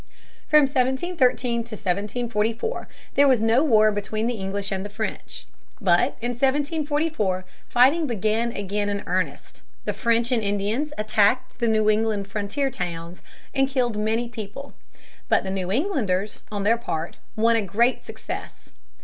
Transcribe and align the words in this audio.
From 0.47 0.61
1713 0.61 1.59
until 1.59 1.75
1744 1.75 2.87
there 3.13 3.27
was 3.27 3.43
no 3.43 3.63
war 3.63 3.91
between 3.91 4.25
the 4.25 4.33
English 4.33 4.71
and 4.71 4.83
the 4.83 4.89
French. 4.89 5.45
But 5.79 6.17
in 6.21 6.31
1744 6.31 7.45
fighting 7.69 8.07
began 8.07 8.51
again 8.51 8.89
in 8.89 9.03
earnest. 9.05 9.61
The 9.85 9.93
French 9.93 10.31
and 10.31 10.41
Indians 10.41 10.91
attacked 10.97 11.59
the 11.59 11.67
New 11.67 11.87
England 11.87 12.27
frontier 12.27 12.71
towns 12.71 13.21
and 13.53 13.69
killed 13.69 13.95
many 13.95 14.27
people. 14.27 14.73
But 15.29 15.43
the 15.43 15.51
New 15.51 15.71
Englanders, 15.71 16.41
on 16.51 16.63
their 16.63 16.77
part, 16.77 17.17
won 17.35 17.55
a 17.55 17.61
great 17.61 18.03
success. 18.03 18.71